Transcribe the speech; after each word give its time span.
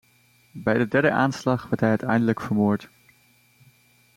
Bij 0.53 0.77
de 0.77 0.87
derde 0.87 1.11
aanslag 1.11 1.63
werd 1.67 1.79
hij 1.79 1.89
uiteindelijk 1.89 2.41
vermoord. 2.41 2.89